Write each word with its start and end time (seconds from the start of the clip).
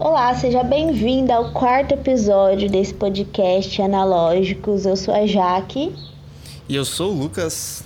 Olá, 0.00 0.34
seja 0.34 0.62
bem-vinda 0.62 1.34
ao 1.34 1.52
quarto 1.52 1.92
episódio 1.92 2.70
desse 2.70 2.94
podcast 2.94 3.82
Analógicos. 3.82 4.86
Eu 4.86 4.96
sou 4.96 5.12
a 5.12 5.26
Jaque. 5.26 5.94
E 6.66 6.74
eu 6.74 6.86
sou 6.86 7.12
o 7.12 7.14
Lucas. 7.14 7.84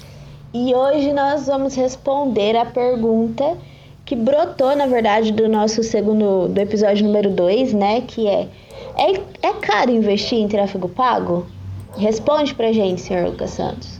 E 0.55 0.73
hoje 0.73 1.13
nós 1.13 1.49
vamos 1.49 1.75
responder 1.75 2.57
a 2.57 2.65
pergunta 2.65 3.59
que 4.05 4.15
brotou, 4.15 4.77
na 4.77 4.87
verdade, 4.87 5.33
do 5.33 5.49
nosso 5.49 5.83
segundo, 5.83 6.47
do 6.47 6.61
episódio 6.61 7.05
número 7.05 7.31
2, 7.31 7.73
né? 7.73 8.03
Que 8.03 8.29
é, 8.29 8.49
é: 8.97 9.49
é 9.49 9.53
caro 9.55 9.91
investir 9.91 10.39
em 10.39 10.47
tráfego 10.47 10.89
pago? 10.89 11.45
Responde 11.97 12.55
pra 12.55 12.73
gente, 12.73 13.01
senhor 13.01 13.27
Lucas 13.27 13.51
Santos. 13.51 13.99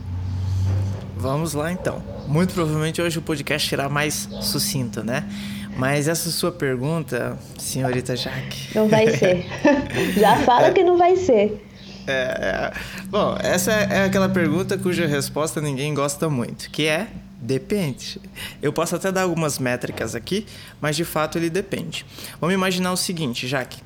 Vamos 1.17 1.53
lá 1.53 1.69
então. 1.69 2.01
Muito 2.29 2.53
provavelmente 2.53 3.01
hoje 3.01 3.19
o 3.19 3.21
podcast 3.21 3.67
será 3.67 3.89
mais 3.89 4.29
sucinto, 4.39 5.03
né? 5.03 5.27
Mas 5.75 6.07
essa 6.07 6.29
sua 6.31 6.51
pergunta, 6.51 7.37
senhorita 7.57 8.15
Jaque. 8.15 8.69
Não 8.73 8.87
vai 8.87 9.09
ser. 9.09 9.45
Já 10.17 10.37
fala 10.37 10.71
que 10.71 10.83
não 10.83 10.97
vai 10.97 11.15
ser. 11.17 11.61
É, 12.07 12.11
é, 12.11 12.73
bom, 13.07 13.35
essa 13.41 13.71
é 13.71 14.05
aquela 14.05 14.29
pergunta 14.29 14.77
cuja 14.77 15.07
resposta 15.07 15.59
ninguém 15.59 15.93
gosta 15.93 16.29
muito, 16.29 16.69
que 16.69 16.85
é 16.85 17.07
depende. 17.41 18.21
Eu 18.61 18.71
posso 18.71 18.95
até 18.95 19.11
dar 19.11 19.23
algumas 19.23 19.59
métricas 19.59 20.15
aqui, 20.15 20.45
mas 20.79 20.95
de 20.95 21.03
fato 21.03 21.37
ele 21.37 21.49
depende. 21.49 22.05
Vamos 22.39 22.53
imaginar 22.53 22.91
o 22.91 22.97
seguinte, 22.97 23.47
Jaque. 23.47 23.81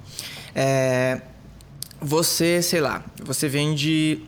É, 0.54 1.22
você, 2.02 2.62
sei 2.62 2.82
lá, 2.82 3.04
você 3.24 3.48
vende 3.48 4.22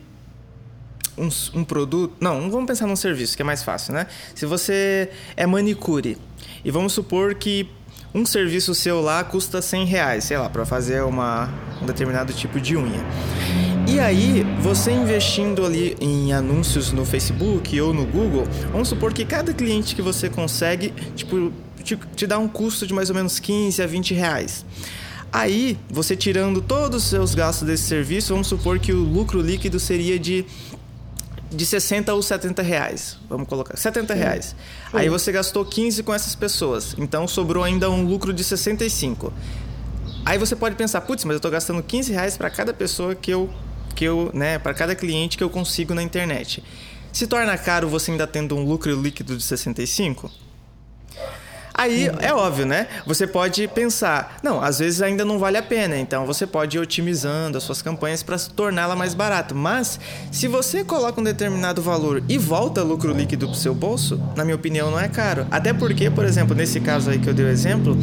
um, 1.18 1.30
um, 1.60 1.64
produto. 1.64 2.16
Não, 2.20 2.50
vamos 2.50 2.66
pensar 2.66 2.88
num 2.88 2.96
serviço 2.96 3.36
que 3.36 3.42
é 3.42 3.46
mais 3.46 3.64
fácil, 3.64 3.94
né? 3.94 4.08
Se 4.36 4.46
você 4.46 5.10
é 5.36 5.46
manicure 5.46 6.18
e 6.64 6.72
vamos 6.72 6.94
supor 6.94 7.36
que 7.36 7.70
um 8.14 8.26
serviço 8.26 8.76
seu 8.76 9.02
lá 9.02 9.24
custa 9.24 9.62
100 9.62 9.86
reais, 9.86 10.24
sei 10.26 10.38
lá, 10.38 10.50
para 10.50 10.66
fazer 10.66 11.04
uma, 11.04 11.50
um 11.82 11.86
determinado 11.86 12.34
tipo 12.34 12.60
de 12.60 12.76
unha. 12.76 13.04
E 13.88 14.00
aí, 14.00 14.46
você 14.60 14.92
investindo 14.92 15.66
ali 15.66 15.96
em 16.00 16.34
anúncios 16.34 16.92
no 16.92 17.06
Facebook 17.06 17.80
ou 17.80 17.94
no 17.94 18.06
Google, 18.06 18.46
vamos 18.72 18.90
supor 18.90 19.14
que 19.14 19.26
cada 19.26 19.54
cliente 19.54 19.96
que 19.96 20.02
você 20.02 20.30
consegue, 20.30 20.94
tipo, 21.16 21.52
te, 21.84 21.98
te 22.16 22.28
dá 22.28 22.38
um 22.38 22.48
custo 22.48 22.86
de 22.86 22.94
mais 22.94 23.10
ou 23.10 23.16
menos 23.16 23.40
15 23.40 23.82
a 23.82 23.88
20 23.88 24.14
reais. 24.14 24.66
Aí, 25.32 25.78
você 25.90 26.16
tirando 26.16 26.62
todos 26.62 27.04
os 27.04 27.10
seus 27.10 27.34
gastos 27.34 27.66
desse 27.66 27.84
serviço, 27.84 28.34
vamos 28.34 28.48
supor 28.48 28.80
que 28.80 28.92
o 28.92 29.02
lucro 29.02 29.42
líquido 29.42 29.80
seria 29.80 30.20
de 30.20 30.46
de 31.52 31.66
60 31.66 32.14
ou 32.14 32.22
70 32.22 32.62
reais. 32.62 33.18
Vamos 33.30 33.48
colocar. 33.48 33.76
70 33.76 34.14
Sim. 34.14 34.20
reais. 34.20 34.46
Sim. 34.46 34.56
Aí 34.94 35.10
você 35.10 35.32
gastou 35.32 35.66
15 35.66 36.02
com 36.04 36.14
essas 36.14 36.34
pessoas. 36.34 36.96
Então 36.98 37.28
sobrou 37.28 37.64
ainda 37.64 37.90
um 37.90 38.06
lucro 38.06 38.34
de 38.34 38.44
65. 38.44 39.32
Aí 40.26 40.38
você 40.38 40.56
pode 40.56 40.76
pensar, 40.76 41.02
putz, 41.02 41.26
mas 41.26 41.34
eu 41.34 41.38
estou 41.38 41.52
gastando 41.52 41.84
15 41.84 42.14
reais 42.14 42.38
para 42.38 42.50
cada 42.50 42.74
pessoa 42.74 43.14
que 43.14 43.32
eu. 43.32 43.50
Que 43.96 44.06
eu 44.06 44.32
né, 44.34 44.58
para 44.58 44.74
cada 44.74 44.96
cliente 44.96 45.38
que 45.38 45.44
eu 45.44 45.50
consigo 45.50 45.94
na 45.94 46.02
internet. 46.02 46.64
Se 47.12 47.28
torna 47.28 47.58
caro 47.58 47.90
você 47.90 48.12
ainda 48.12 48.26
tendo 48.26 48.56
um 48.56 48.64
lucro 48.64 49.00
líquido 49.00 49.36
de 49.36 49.44
65? 49.44 50.32
Aí 51.74 52.10
é 52.20 52.34
óbvio, 52.34 52.66
né? 52.66 52.88
Você 53.06 53.26
pode 53.26 53.68
pensar, 53.68 54.38
não, 54.44 54.62
às 54.62 54.80
vezes 54.80 55.02
ainda 55.02 55.24
não 55.24 55.40
vale 55.40 55.58
a 55.58 55.64
pena, 55.64 55.98
então 55.98 56.26
você 56.26 56.46
pode 56.46 56.78
ir 56.78 56.80
otimizando 56.80 57.58
as 57.58 57.64
suas 57.64 57.82
campanhas 57.82 58.22
para 58.22 58.38
torná-la 58.38 58.96
mais 58.96 59.14
barata. 59.14 59.56
Mas 59.56 60.00
se 60.32 60.48
você 60.48 60.84
coloca 60.84 61.20
um 61.20 61.24
determinado 61.24 61.82
valor 61.82 62.24
e 62.28 62.38
volta 62.38 62.84
lucro 62.84 63.14
líquido 63.14 63.48
para 63.48 63.54
o 63.54 63.58
seu 63.58 63.74
bolso, 63.74 64.22
na 64.36 64.44
minha 64.44 64.56
opinião, 64.56 64.92
não 64.92 65.00
é 65.00 65.08
caro. 65.08 65.48
Até 65.50 65.74
porque, 65.74 66.10
por 66.10 66.26
exemplo, 66.26 66.56
nesse 66.56 66.80
caso 66.80 67.10
aí 67.10 67.20
que 67.20 67.30
eu 67.30 67.34
dei 67.34 67.46
o 67.46 67.50
exemplo, 67.50 67.98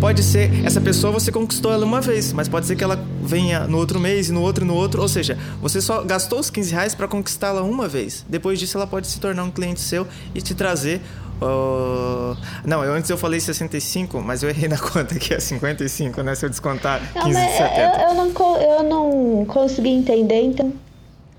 pode 0.00 0.22
ser 0.22 0.64
essa 0.64 0.80
pessoa 0.80 1.12
você 1.12 1.30
conquistou 1.30 1.72
ela 1.72 1.84
uma 1.84 2.00
vez, 2.00 2.32
mas 2.32 2.48
pode 2.48 2.66
ser 2.66 2.76
que 2.76 2.84
ela 2.84 3.02
venha 3.22 3.66
no 3.66 3.78
outro 3.78 3.98
mês, 3.98 4.28
no 4.30 4.42
outro, 4.42 4.64
no 4.64 4.74
outro, 4.74 5.00
ou 5.00 5.08
seja, 5.08 5.38
você 5.60 5.80
só 5.80 6.02
gastou 6.02 6.38
os 6.38 6.50
15 6.50 6.72
reais 6.72 6.94
para 6.94 7.08
conquistá-la 7.08 7.62
uma 7.62 7.88
vez. 7.88 8.24
Depois 8.28 8.58
disso, 8.58 8.76
ela 8.76 8.86
pode 8.86 9.06
se 9.06 9.18
tornar 9.18 9.44
um 9.44 9.50
cliente 9.50 9.80
seu 9.80 10.06
e 10.34 10.42
te 10.42 10.54
trazer 10.54 11.00
Uh, 11.42 12.36
não, 12.64 12.84
eu, 12.84 12.92
antes 12.92 13.10
eu 13.10 13.18
falei 13.18 13.40
65, 13.40 14.20
mas 14.22 14.42
eu 14.42 14.48
errei 14.48 14.68
na 14.68 14.78
conta 14.78 15.14
que 15.16 15.34
é 15.34 15.40
55, 15.40 16.22
né? 16.22 16.34
Se 16.34 16.46
eu 16.46 16.50
descontar 16.50 17.00
não, 17.14 17.22
15 17.24 17.40
de 17.40 17.52
70. 17.52 17.78
Eu, 17.78 18.08
eu, 18.08 18.14
não, 18.14 18.62
eu 18.62 18.82
não 18.82 19.44
consegui 19.46 19.90
entender, 19.90 20.42
então 20.42 20.72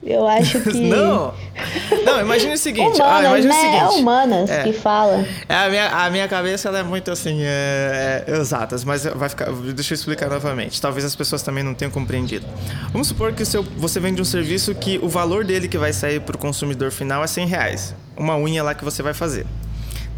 eu 0.05 0.27
acho 0.27 0.61
que. 0.69 0.79
não! 0.81 1.33
Não, 2.05 2.21
imagine 2.21 2.53
o 2.53 2.57
seguinte. 2.57 3.01
Humanas, 3.01 3.25
ah, 3.25 3.27
imagine 3.27 3.47
né? 3.47 3.55
o 3.55 3.61
seguinte. 3.61 3.79
É 3.79 3.99
humanas 3.99 4.49
é, 4.49 4.63
que 4.63 4.73
fala. 4.73 5.25
É, 5.49 5.55
a, 5.55 5.69
minha, 5.69 5.89
a 5.89 6.09
minha 6.11 6.27
cabeça 6.27 6.67
ela 6.69 6.79
é 6.79 6.83
muito 6.83 7.09
assim, 7.09 7.41
é, 7.41 8.23
é, 8.27 8.37
exatas, 8.37 8.83
mas 8.83 9.05
vai 9.05 9.27
ficar. 9.27 9.51
Deixa 9.51 9.93
eu 9.93 9.95
explicar 9.95 10.29
novamente. 10.29 10.79
Talvez 10.79 11.03
as 11.03 11.15
pessoas 11.15 11.41
também 11.41 11.63
não 11.63 11.73
tenham 11.73 11.89
compreendido. 11.89 12.45
Vamos 12.91 13.07
supor 13.07 13.33
que 13.33 13.43
seu, 13.43 13.63
você 13.63 13.99
vende 13.99 14.21
um 14.21 14.25
serviço 14.25 14.75
que 14.75 14.99
o 15.01 15.09
valor 15.09 15.43
dele 15.43 15.67
que 15.67 15.77
vai 15.77 15.91
sair 15.91 16.21
para 16.21 16.35
o 16.35 16.39
consumidor 16.39 16.91
final 16.91 17.23
é 17.23 17.27
100 17.27 17.47
reais. 17.47 17.95
Uma 18.15 18.37
unha 18.37 18.61
lá 18.61 18.75
que 18.75 18.85
você 18.85 19.01
vai 19.01 19.13
fazer. 19.13 19.47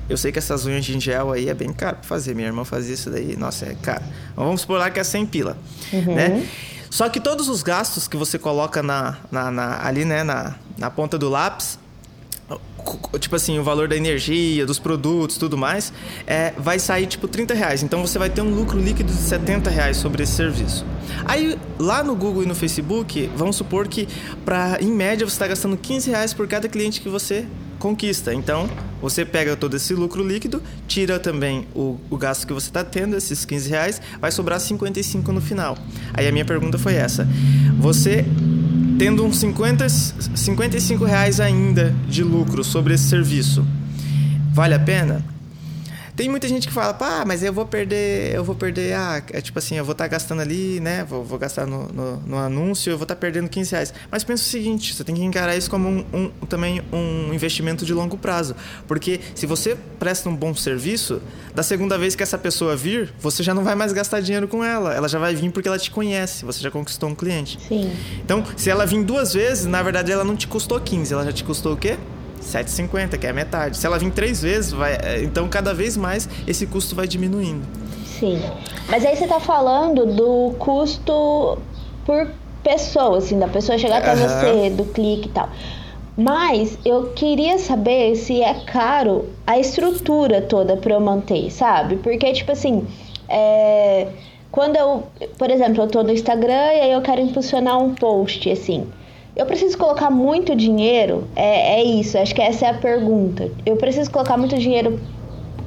Eu 0.10 0.18
sei 0.18 0.32
que 0.32 0.40
essas 0.40 0.66
unhas 0.66 0.86
de 0.86 1.00
gel 1.00 1.32
aí 1.32 1.50
é 1.50 1.54
bem 1.54 1.74
caro 1.74 1.98
pra 1.98 2.06
fazer. 2.06 2.34
Minha 2.34 2.48
irmã 2.48 2.64
fazia 2.64 2.94
isso 2.94 3.10
daí, 3.10 3.36
nossa, 3.36 3.66
é 3.66 3.76
caro. 3.82 4.04
Mas 4.36 4.46
vamos 4.46 4.62
supor 4.62 4.80
lá 4.80 4.90
que 4.90 5.00
é 5.00 5.04
100 5.04 5.26
pila, 5.26 5.58
uhum. 5.92 6.16
né? 6.16 6.48
Só 6.90 7.10
que 7.10 7.20
todos 7.20 7.50
os 7.50 7.62
gastos 7.62 8.08
que 8.08 8.16
você 8.16 8.40
coloca 8.40 8.82
na, 8.82 9.18
na, 9.30 9.52
na, 9.52 9.86
ali, 9.86 10.06
né, 10.06 10.24
na, 10.24 10.56
na 10.78 10.90
ponta 10.90 11.18
do 11.18 11.30
lápis, 11.30 11.78
tipo 13.20 13.36
assim, 13.36 13.60
o 13.60 13.64
valor 13.64 13.88
da 13.88 13.96
energia, 13.96 14.66
dos 14.66 14.80
produtos, 14.80 15.38
tudo 15.38 15.58
mais, 15.58 15.92
é, 16.26 16.54
vai 16.58 16.80
sair 16.80 17.06
tipo 17.06 17.28
30 17.28 17.54
reais. 17.54 17.84
Então 17.84 18.02
você 18.06 18.18
vai 18.18 18.30
ter 18.30 18.42
um 18.42 18.54
lucro 18.54 18.80
líquido 18.80 19.12
de 19.12 19.20
70 19.20 19.70
reais 19.70 19.98
sobre 19.98 20.24
esse 20.24 20.34
serviço. 20.34 20.86
Aí 21.26 21.58
lá 21.78 22.04
no 22.04 22.16
Google 22.16 22.44
e 22.44 22.46
no 22.46 22.56
Facebook, 22.56 23.30
vamos 23.36 23.56
supor 23.56 23.88
que 23.88 24.08
para 24.46 24.78
em 24.82 24.92
média 24.92 25.28
você 25.28 25.34
está 25.34 25.48
gastando 25.48 25.76
15 25.76 26.10
reais 26.10 26.34
por 26.34 26.48
cada 26.48 26.70
cliente 26.70 27.02
que 27.02 27.10
você 27.10 27.46
conquista. 27.78 28.34
Então, 28.34 28.70
você 29.02 29.24
pega 29.26 29.56
todo 29.56 29.76
esse 29.76 29.94
lucro 29.94 30.26
líquido, 30.28 30.62
tira 30.88 31.20
também 31.20 31.68
o, 31.76 32.00
o 32.10 32.18
gasto 32.18 32.46
que 32.46 32.54
você 32.54 32.68
está 32.68 32.84
tendo, 32.84 33.16
esses 33.16 33.46
15 33.46 33.70
reais, 33.70 34.02
vai 34.20 34.32
sobrar 34.32 34.60
55 34.60 35.32
no 35.32 35.42
final. 35.42 35.78
Aí 36.14 36.28
a 36.28 36.32
minha 36.32 36.46
pergunta 36.46 36.78
foi 36.78 36.96
essa: 36.96 37.28
você 37.80 38.26
tendo 38.98 39.24
uns 39.24 39.38
50, 39.40 39.88
55 39.90 41.06
reais 41.06 41.40
ainda 41.40 41.94
de 42.08 42.24
lucro 42.24 42.64
sobre 42.64 42.96
esse 42.96 43.06
serviço, 43.06 43.66
vale 44.54 44.74
a 44.74 44.80
pena? 44.80 45.37
Tem 46.18 46.28
muita 46.28 46.48
gente 46.48 46.68
que 46.68 46.74
fala, 46.74 46.96
pá, 46.96 47.24
mas 47.28 47.44
eu 47.44 47.54
vou 47.54 47.64
perder, 47.64 48.34
eu 48.34 48.44
vou 48.44 48.56
perder, 48.56 48.96
ah, 48.96 49.22
é 49.32 49.40
tipo 49.40 49.60
assim, 49.60 49.76
eu 49.76 49.86
vou 49.86 49.92
estar 49.92 50.06
tá 50.06 50.08
gastando 50.08 50.42
ali, 50.42 50.80
né? 50.80 51.06
Vou, 51.08 51.24
vou 51.24 51.38
gastar 51.38 51.68
no, 51.68 51.88
no, 51.90 52.18
no, 52.18 52.38
anúncio, 52.40 52.90
eu 52.90 52.98
vou 52.98 53.04
estar 53.04 53.14
tá 53.14 53.22
perdendo 53.22 53.48
15 53.48 53.72
reais. 53.72 53.94
Mas 54.10 54.24
pensa 54.24 54.42
o 54.42 54.46
seguinte, 54.48 54.96
você 54.96 55.04
tem 55.04 55.14
que 55.14 55.24
encarar 55.24 55.56
isso 55.56 55.70
como 55.70 55.88
um, 55.88 56.06
um, 56.12 56.30
também 56.48 56.82
um 56.92 57.32
investimento 57.32 57.86
de 57.86 57.94
longo 57.94 58.18
prazo. 58.18 58.56
Porque 58.88 59.20
se 59.36 59.46
você 59.46 59.78
presta 60.00 60.28
um 60.28 60.36
bom 60.36 60.56
serviço, 60.56 61.22
da 61.54 61.62
segunda 61.62 62.00
vez 62.00 62.16
que 62.16 62.24
essa 62.24 62.38
pessoa 62.38 62.76
vir, 62.76 63.14
você 63.20 63.44
já 63.44 63.54
não 63.54 63.64
vai 63.64 63.76
mais 63.76 63.94
gastar 63.94 64.20
dinheiro 64.20 64.48
com 64.48 64.64
ela. 64.64 64.96
Ela 64.96 65.08
já 65.08 65.20
vai 65.20 65.36
vir 65.36 65.52
porque 65.52 65.68
ela 65.68 65.78
te 65.78 65.92
conhece, 65.92 66.44
você 66.44 66.60
já 66.60 66.72
conquistou 66.72 67.10
um 67.10 67.16
cliente. 67.16 67.60
Sim. 67.68 67.96
Então, 68.26 68.44
se 68.56 68.72
ela 68.72 68.88
vir 68.88 69.04
duas 69.04 69.36
vezes, 69.36 69.68
na 69.68 69.84
verdade 69.84 70.12
ela 70.12 70.24
não 70.24 70.36
te 70.36 70.48
custou 70.48 70.82
15, 70.82 71.14
ela 71.14 71.26
já 71.26 71.32
te 71.32 71.44
custou 71.44 71.74
o 71.74 71.78
quê? 71.78 71.96
7,50, 72.48 73.18
que 73.18 73.28
é 73.28 73.30
a 73.30 73.34
metade. 73.34 73.78
Se 73.78 73.86
ela 73.86 74.00
vir 74.00 74.12
três 74.12 74.42
vezes, 74.42 74.72
vai, 74.72 74.94
é, 74.94 75.22
então 75.24 75.48
cada 75.48 75.74
vez 75.74 75.98
mais 75.98 76.28
esse 76.48 76.66
custo 76.66 76.96
vai 76.96 77.08
diminuindo. 77.08 77.66
Sim. 78.20 78.42
Mas 78.90 79.06
aí 79.06 79.16
você 79.16 79.26
está 79.26 79.40
falando 79.40 80.06
do 80.06 80.56
custo 80.58 81.58
por 82.06 82.28
pessoa, 82.64 83.20
assim, 83.20 83.38
da 83.38 83.48
pessoa 83.48 83.78
chegar 83.78 83.98
até 83.98 84.14
uhum. 84.14 84.28
você, 84.28 84.70
do 84.72 84.86
clique 84.86 85.28
e 85.28 85.32
tal. 85.32 85.50
Mas 86.18 86.80
eu 86.84 87.12
queria 87.14 87.60
saber 87.60 88.16
se 88.16 88.42
é 88.42 88.54
caro 88.66 89.30
a 89.46 89.60
estrutura 89.60 90.42
toda 90.42 90.76
para 90.76 90.94
eu 90.94 91.00
manter, 91.00 91.52
sabe? 91.52 91.98
Porque, 91.98 92.34
tipo 92.34 92.52
assim, 92.52 92.88
é... 93.30 94.08
quando 94.52 94.78
eu, 94.78 95.04
por 95.38 95.52
exemplo, 95.52 95.84
eu 95.84 95.88
tô 95.88 96.02
no 96.02 96.12
Instagram 96.12 96.74
e 96.74 96.82
aí 96.82 96.92
eu 96.92 97.02
quero 97.02 97.22
impulsionar 97.22 97.78
um 97.78 97.94
post, 97.94 98.50
assim. 98.50 98.88
Eu 99.38 99.46
preciso 99.46 99.78
colocar 99.78 100.10
muito 100.10 100.56
dinheiro? 100.56 101.26
É, 101.36 101.80
é 101.80 101.84
isso, 101.84 102.18
acho 102.18 102.34
que 102.34 102.42
essa 102.42 102.66
é 102.66 102.70
a 102.70 102.74
pergunta. 102.74 103.52
Eu 103.68 103.76
preciso 103.76 104.10
colocar 104.10 104.36
muito 104.36 104.58
dinheiro. 104.58 105.00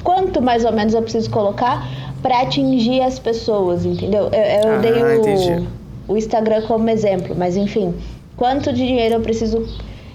Quanto 0.02 0.42
mais 0.42 0.64
ou 0.64 0.72
menos 0.72 0.92
eu 0.92 1.00
preciso 1.02 1.30
colocar 1.30 1.88
para 2.20 2.40
atingir 2.40 3.00
as 3.00 3.20
pessoas, 3.20 3.86
entendeu? 3.86 4.28
Eu, 4.32 4.70
eu 4.70 4.74
ah, 4.74 4.78
dei 4.78 4.92
o, 4.92 6.12
o 6.14 6.16
Instagram 6.16 6.62
como 6.66 6.90
exemplo, 6.90 7.36
mas 7.38 7.56
enfim, 7.56 7.94
quanto 8.36 8.72
dinheiro 8.72 9.14
eu 9.14 9.20
preciso 9.20 9.64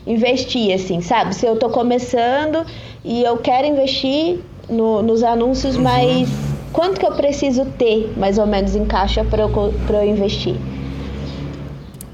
investir, 0.06 0.74
assim, 0.76 1.00
sabe? 1.00 1.34
Se 1.34 1.46
eu 1.46 1.56
tô 1.56 1.70
começando 1.70 2.66
e 3.06 3.24
eu 3.24 3.38
quero 3.38 3.68
investir 3.68 4.40
no, 4.70 5.02
nos 5.02 5.24
anúncios, 5.24 5.78
uhum. 5.78 5.84
mas 5.84 6.28
quanto 6.74 7.00
que 7.00 7.06
eu 7.06 7.14
preciso 7.14 7.64
ter, 7.78 8.14
mais 8.18 8.38
ou 8.38 8.46
menos, 8.46 8.76
em 8.76 8.84
caixa 8.84 9.24
para 9.24 9.44
eu, 9.44 9.74
pra 9.88 10.06
eu 10.06 10.12
investir? 10.12 10.58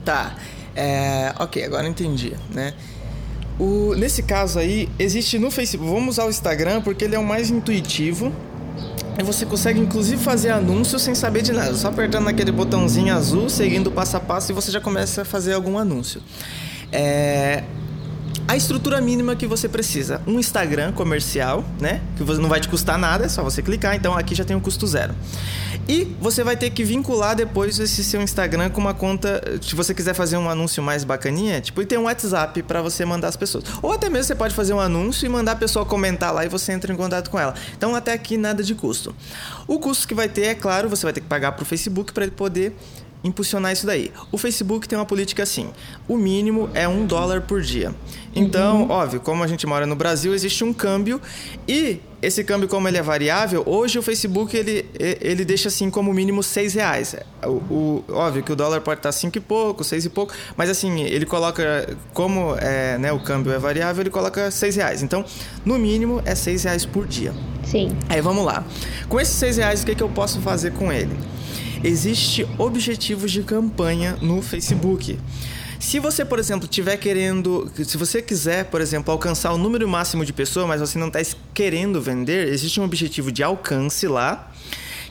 Tá. 0.06 0.36
É, 0.82 1.32
ok, 1.38 1.64
agora 1.64 1.88
entendi, 1.88 2.34
né? 2.50 2.74
O, 3.60 3.94
nesse 3.94 4.24
caso 4.24 4.58
aí, 4.58 4.90
existe 4.98 5.38
no 5.38 5.52
Facebook. 5.52 5.88
Vamos 5.88 6.16
usar 6.16 6.26
o 6.26 6.30
Instagram 6.30 6.82
porque 6.82 7.06
ele 7.06 7.16
é 7.16 7.20
o 7.20 7.24
mais 7.24 7.52
intuitivo 7.52 8.34
E 9.20 9.22
você 9.22 9.46
consegue 9.46 9.80
inclusive 9.80 10.20
fazer 10.24 10.50
anúncios 10.50 11.04
sem 11.04 11.14
saber 11.14 11.44
de 11.44 11.52
nada, 11.52 11.76
só 11.76 11.90
apertando 11.90 12.28
aquele 12.28 12.52
botãozinho 12.52 13.14
azul, 13.14 13.48
seguindo 13.48 13.92
passo 13.92 14.18
a 14.18 14.20
passo 14.20 14.52
e 14.52 14.56
você 14.56 14.72
já 14.72 14.82
começa 14.82 15.22
a 15.22 15.26
fazer 15.26 15.54
algum 15.54 15.78
anúncio. 15.78 16.20
É, 16.92 17.64
a 18.52 18.58
estrutura 18.58 19.00
mínima 19.00 19.34
que 19.34 19.48
você 19.48 19.70
precisa. 19.70 20.22
Um 20.28 20.38
Instagram 20.38 20.92
comercial, 20.92 21.64
né? 21.80 22.02
Que 22.18 22.24
não 22.34 22.50
vai 22.50 22.60
te 22.60 22.68
custar 22.68 22.98
nada, 22.98 23.24
é 23.24 23.30
só 23.30 23.42
você 23.42 23.62
clicar. 23.62 23.96
Então 23.96 24.14
aqui 24.14 24.36
já 24.36 24.44
tem 24.44 24.58
um 24.58 24.60
custo 24.60 24.86
zero. 24.86 25.16
E 25.88 26.04
você 26.20 26.44
vai 26.44 26.58
ter 26.58 26.70
que 26.70 26.84
vincular 26.84 27.34
depois 27.34 27.80
esse 27.80 28.04
seu 28.04 28.22
Instagram 28.22 28.70
com 28.70 28.82
uma 28.82 28.94
conta. 28.94 29.42
Se 29.62 29.74
você 29.74 29.94
quiser 29.94 30.14
fazer 30.14 30.36
um 30.36 30.50
anúncio 30.50 30.84
mais 30.84 31.06
bacaninha, 31.06 31.62
tipo, 31.62 31.82
e 31.82 31.86
tem 31.86 31.98
um 31.98 32.04
WhatsApp 32.04 32.62
para 32.64 32.82
você 32.82 33.06
mandar 33.06 33.30
as 33.30 33.38
pessoas. 33.38 33.64
Ou 33.82 33.94
até 33.94 34.10
mesmo 34.10 34.26
você 34.26 34.36
pode 34.36 34.54
fazer 34.54 34.74
um 34.74 34.82
anúncio 34.82 35.26
e 35.26 35.30
mandar 35.30 35.54
a 35.54 35.56
pessoa 35.56 35.86
comentar 35.86 36.34
lá 36.34 36.44
e 36.44 36.50
você 36.50 36.74
entra 36.74 36.92
em 36.92 36.98
contato 36.98 37.30
com 37.30 37.40
ela. 37.40 37.56
Então 37.78 37.96
até 37.96 38.12
aqui 38.12 38.36
nada 38.36 38.62
de 38.62 38.76
custo. 38.76 39.16
O 39.66 39.80
custo 39.80 40.06
que 40.06 40.14
vai 40.14 40.28
ter, 40.28 40.48
é 40.48 40.56
claro, 40.56 40.90
você 40.90 41.06
vai 41.06 41.14
ter 41.14 41.22
que 41.22 41.28
pagar 41.28 41.54
para 41.54 41.64
o 41.64 41.66
Facebook 41.66 42.12
para 42.12 42.26
ele 42.26 42.34
poder 42.34 42.76
impulsionar 43.24 43.72
isso 43.72 43.86
daí. 43.86 44.12
O 44.32 44.38
Facebook 44.38 44.88
tem 44.88 44.98
uma 44.98 45.06
política 45.06 45.44
assim: 45.44 45.70
o 46.08 46.18
mínimo 46.18 46.70
é 46.74 46.88
um 46.88 47.06
dólar 47.06 47.42
por 47.42 47.62
dia. 47.62 47.94
Então, 48.36 48.84
uhum. 48.84 48.92
óbvio, 48.92 49.20
como 49.20 49.44
a 49.44 49.48
gente 49.48 49.68
mora 49.68 49.86
no 49.86 49.96
Brasil, 49.96 50.34
existe 50.34 50.64
um 50.64 50.72
câmbio 50.74 51.20
e 51.68 52.00
esse 52.22 52.44
câmbio, 52.44 52.68
como 52.68 52.88
ele 52.88 52.98
é 52.98 53.02
variável, 53.02 53.64
hoje 53.66 53.98
o 53.98 54.02
Facebook 54.02 54.56
ele, 54.56 54.86
ele 54.98 55.44
deixa 55.44 55.70
assim 55.70 55.90
como 55.90 56.14
mínimo 56.14 56.44
seis 56.44 56.76
reais. 56.76 57.16
O, 57.44 57.50
o, 57.50 58.04
óbvio 58.10 58.44
que 58.44 58.52
o 58.52 58.56
dólar 58.56 58.80
pode 58.82 59.00
estar 59.00 59.12
cinco 59.12 59.38
e 59.38 59.42
pouco, 59.42 59.84
seis 59.84 60.06
e 60.06 60.10
pouco, 60.10 60.32
mas 60.56 60.70
assim, 60.70 61.02
ele 61.02 61.26
coloca, 61.26 61.98
como 62.14 62.56
é, 62.58 62.98
né, 63.00 63.12
o 63.12 63.20
câmbio 63.20 63.52
é 63.52 63.58
variável, 63.58 64.02
ele 64.02 64.12
coloca 64.12 64.52
seis 64.52 64.76
reais. 64.76 65.02
Então, 65.02 65.26
no 65.66 65.80
mínimo 65.80 66.22
é 66.24 66.36
seis 66.36 66.64
reais 66.64 66.86
por 66.86 67.08
dia. 67.08 67.34
Sim. 67.64 67.98
Aí 68.08 68.22
vamos 68.22 68.46
lá. 68.46 68.64
Com 69.10 69.20
esses 69.20 69.36
seis 69.36 69.58
reais, 69.58 69.82
o 69.82 69.86
que, 69.86 69.96
que 69.96 70.04
eu 70.04 70.10
posso 70.10 70.40
fazer 70.42 70.72
com 70.74 70.92
ele? 70.92 71.18
Existe 71.84 72.48
objetivos 72.60 73.32
de 73.32 73.42
campanha 73.42 74.16
no 74.22 74.40
Facebook. 74.42 75.20
Se 75.80 76.00
você, 76.00 76.24
por 76.24 76.38
exemplo, 76.38 76.68
tiver 76.68 76.96
querendo, 76.98 77.72
se 77.84 77.98
você 77.98 78.22
quiser, 78.22 78.66
por 78.66 78.82
exemplo, 78.82 79.12
alcançar 79.12 79.52
o 79.52 79.58
número 79.58 79.88
máximo 79.88 80.24
de 80.24 80.32
pessoas, 80.32 80.68
mas 80.68 80.80
você 80.80 81.00
não 81.00 81.08
está 81.08 81.20
querendo 81.56 82.00
vender, 82.00 82.50
existe 82.50 82.80
um 82.80 82.84
objetivo 82.84 83.32
de 83.32 83.42
alcance 83.42 84.08
lá, 84.08 84.52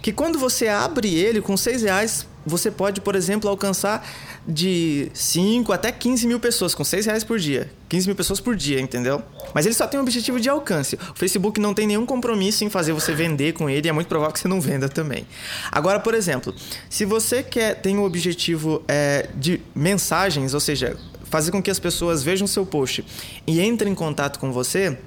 que 0.01 0.13
quando 0.13 0.39
você 0.39 0.69
abre 0.69 1.13
ele 1.13 1.41
com 1.41 1.57
seis 1.57 1.83
reais, 1.83 2.25
você 2.47 2.71
pode, 2.71 3.01
por 3.01 3.17
exemplo, 3.17 3.51
alcançar 3.51 4.09
de 4.51 5.11
5 5.15 5.73
até 5.73 5.93
15 5.93 6.27
mil 6.27 6.41
pessoas 6.41 6.75
com 6.75 6.85
6 6.85 7.07
reais 7.07 7.25
por 7.25 7.39
dia. 7.39 7.71
15 7.89 8.07
mil 8.07 8.17
pessoas 8.17 8.41
por 8.41 8.55
dia, 8.55 8.81
entendeu? 8.81 9.23
Mas 9.55 9.67
ele 9.67 9.75
só 9.75 9.87
tem 9.87 9.99
um 9.99 10.03
objetivo 10.03 10.41
de 10.41 10.49
alcance. 10.49 10.97
O 10.97 11.19
Facebook 11.19 11.61
não 11.61 11.75
tem 11.75 11.87
nenhum 11.87 12.07
compromisso 12.07 12.65
em 12.65 12.71
fazer 12.71 12.93
você 12.93 13.15
vender 13.15 13.53
com 13.53 13.69
ele, 13.69 13.89
é 13.89 13.93
muito 13.93 14.07
provável 14.07 14.33
que 14.33 14.41
você 14.41 14.49
não 14.49 14.61
venda 14.61 14.89
também. 14.89 15.27
Agora, 15.71 16.01
por 16.01 16.15
exemplo, 16.15 16.55
se 16.89 17.05
você 17.05 17.43
quer 17.43 17.81
tem 17.81 17.99
o 17.99 18.05
objetivo 18.05 18.83
é, 18.87 19.29
de 19.35 19.61
mensagens, 19.75 20.55
ou 20.55 20.61
seja, 20.61 20.97
fazer 21.25 21.53
com 21.53 21.63
que 21.63 21.71
as 21.71 21.79
pessoas 21.79 22.23
vejam 22.23 22.47
seu 22.47 22.67
post 22.67 23.05
e 23.47 23.61
entrem 23.61 23.93
em 23.93 23.95
contato 23.95 24.39
com 24.39 24.53
você, 24.53 24.99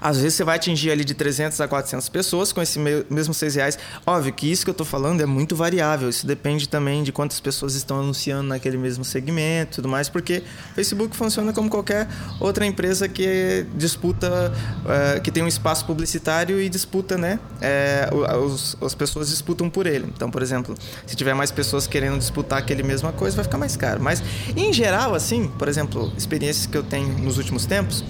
às 0.00 0.18
vezes 0.18 0.34
você 0.34 0.44
vai 0.44 0.56
atingir 0.56 0.90
ali 0.90 1.04
de 1.04 1.14
300 1.14 1.60
a 1.60 1.68
400 1.68 2.08
pessoas 2.08 2.52
com 2.52 2.62
esse 2.62 2.78
mesmo 2.78 3.32
6 3.34 3.54
reais. 3.54 3.78
Óbvio 4.06 4.32
que 4.32 4.50
isso 4.50 4.64
que 4.64 4.70
eu 4.70 4.72
estou 4.72 4.86
falando 4.86 5.20
é 5.20 5.26
muito 5.26 5.56
variável. 5.56 6.08
Isso 6.08 6.26
depende 6.26 6.68
também 6.68 7.02
de 7.02 7.12
quantas 7.12 7.40
pessoas 7.40 7.74
estão 7.74 7.98
anunciando 7.98 8.48
naquele 8.48 8.76
mesmo 8.76 9.04
segmento 9.04 9.72
e 9.72 9.74
tudo 9.76 9.88
mais, 9.88 10.08
porque 10.08 10.42
Facebook 10.74 11.16
funciona 11.16 11.52
como 11.52 11.68
qualquer 11.68 12.08
outra 12.40 12.66
empresa 12.66 13.08
que 13.08 13.66
disputa, 13.74 14.52
uh, 14.84 15.20
que 15.20 15.30
tem 15.30 15.42
um 15.42 15.48
espaço 15.48 15.84
publicitário 15.84 16.60
e 16.60 16.68
disputa, 16.68 17.16
né? 17.16 17.38
É, 17.60 18.08
os, 18.44 18.76
as 18.80 18.94
pessoas 18.94 19.28
disputam 19.28 19.68
por 19.70 19.86
ele. 19.86 20.06
Então, 20.14 20.30
por 20.30 20.42
exemplo, 20.42 20.74
se 21.06 21.16
tiver 21.16 21.34
mais 21.34 21.50
pessoas 21.50 21.86
querendo 21.86 22.18
disputar 22.18 22.58
aquele 22.58 22.82
mesma 22.82 23.12
coisa, 23.12 23.36
vai 23.36 23.44
ficar 23.44 23.58
mais 23.58 23.76
caro. 23.76 24.00
Mas, 24.00 24.22
em 24.56 24.72
geral, 24.72 25.14
assim, 25.14 25.48
por 25.58 25.68
exemplo, 25.68 26.12
experiências 26.16 26.66
que 26.66 26.76
eu 26.76 26.82
tenho 26.82 27.08
nos 27.18 27.38
últimos 27.38 27.66
tempos, 27.66 28.04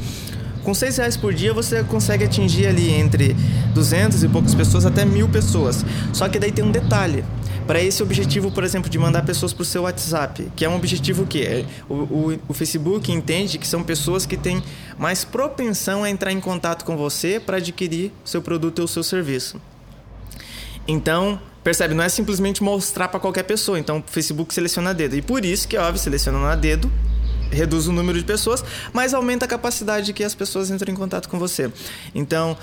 com 0.67 0.75
6 0.75 0.97
reais 0.97 1.17
por 1.17 1.33
dia 1.33 1.55
você 1.55 1.85
consegue 1.85 2.25
atingir 2.25 2.67
ali 2.67 2.91
entre 2.91 3.37
200 3.73 4.25
e 4.25 4.29
poucas 4.29 4.53
pessoas 4.53 4.85
até 4.85 5.05
mil 5.05 5.29
pessoas. 5.29 5.85
Só 6.13 6.29
que 6.29 6.41
daí 6.41 6.51
tem 6.51 6.65
um 6.65 6.73
detalhe. 6.73 7.25
Para 7.69 7.81
esse 7.81 8.03
objetivo, 8.03 8.51
por 8.51 8.65
exemplo, 8.65 8.91
de 8.91 8.99
mandar 8.99 9.25
pessoas 9.25 9.53
para 9.53 9.63
o 9.63 9.65
seu 9.65 9.83
WhatsApp, 9.83 10.51
que 10.57 10.65
é 10.65 10.69
um 10.69 10.75
objetivo 10.75 11.25
que 11.25 11.65
o, 11.89 11.95
o, 11.95 12.39
o 12.49 12.53
Facebook 12.53 13.13
entende 13.13 13.59
que 13.59 13.67
são 13.67 13.85
pessoas 13.85 14.27
que 14.27 14.37
têm 14.37 14.61
mais 14.99 15.25
propensão 15.25 16.03
a 16.03 16.11
entrar 16.11 16.33
em 16.33 16.41
contato 16.41 16.85
com 16.85 16.97
você 16.97 17.39
para 17.39 17.59
adquirir 17.59 18.13
seu 18.25 18.43
produto 18.43 18.81
ou 18.81 18.89
seu 18.89 19.05
serviço. 19.05 19.61
Então, 20.89 21.41
percebe, 21.63 21.95
não 21.95 22.03
é 22.03 22.09
simplesmente 22.09 22.61
mostrar 22.61 23.07
para 23.07 23.21
qualquer 23.21 23.45
pessoa. 23.45 23.79
Então, 23.79 23.99
o 23.99 24.05
Facebook 24.05 24.53
seleciona 24.53 24.91
a 24.91 24.93
dedo. 24.93 25.15
E 25.15 25.23
por 25.23 25.45
isso 25.45 25.69
que, 25.69 25.77
óbvio, 25.77 26.01
selecionando 26.01 26.47
a 26.47 26.57
dedo, 26.57 26.91
reduz 27.51 27.87
o 27.87 27.93
número 27.93 28.19
de 28.19 28.25
pessoas, 28.25 28.65
mas 28.93 29.15
aumenta 29.15 29.45
a 29.45 29.49
capacidade 29.49 30.07
de 30.07 30.13
que 30.13 30.25
as 30.25 30.35
pessoas 30.35 30.71
entrem 30.71 30.95
em 30.95 30.97
contato 30.97 31.29
com 31.29 31.39
você. 31.39 31.71
Então, 32.15 32.57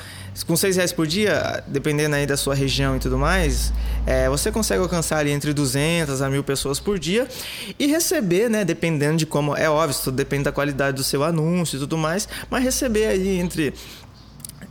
com 0.48 0.56
seis 0.56 0.76
reais 0.76 0.92
por 0.92 1.06
dia, 1.06 1.64
dependendo 1.68 2.16
aí 2.16 2.26
da 2.26 2.36
sua 2.36 2.56
região 2.56 2.96
e 2.96 3.00
tudo 3.00 3.18
mais, 3.18 3.72
é, 4.06 4.28
você 4.28 4.52
consegue 4.52 4.82
alcançar 4.82 5.20
ali 5.20 5.32
entre 5.32 5.54
200 5.54 6.22
a 6.22 6.30
mil 6.30 6.44
pessoas 6.44 6.80
por 6.80 6.98
dia 6.98 7.28
e 7.78 7.86
receber, 7.86 8.50
né, 8.50 8.66
dependendo 8.66 9.18
de 9.18 9.26
como, 9.26 9.56
é 9.56 9.70
óbvio, 9.70 10.00
tudo 10.04 10.16
depende 10.16 10.46
da 10.46 10.52
qualidade 10.52 10.98
do 10.98 11.04
seu 11.04 11.24
anúncio 11.24 11.78
e 11.78 11.80
tudo 11.80 11.98
mais, 11.98 12.28
mas 12.50 12.64
receber 12.64 13.06
aí 13.06 13.40
entre 13.40 13.74